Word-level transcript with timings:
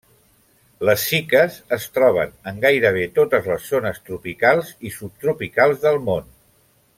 Les 0.87 1.01
ciques 1.09 1.57
es 1.77 1.85
troben 1.97 2.33
en 2.51 2.57
gairebé 2.63 3.03
totes 3.19 3.51
les 3.53 3.69
zones 3.75 4.01
tropicals 4.09 4.73
i 4.91 4.95
subtropicals 4.97 5.85
del 5.85 6.03
món. 6.11 6.35